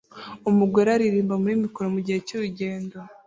[0.49, 2.97] Umugore aririmba muri mikoro mugihe cy'urugendo